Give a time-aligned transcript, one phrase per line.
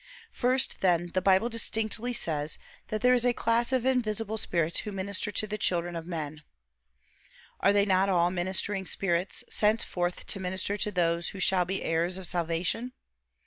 [0.31, 2.57] First, then, the Bible distinctly says
[2.87, 6.41] that there is a class of invisible spirits who minister to the children of men:
[7.59, 11.83] "Are they not all ministering spirits, sent forth to minister to those who shall be
[11.83, 12.93] heirs of salvation?"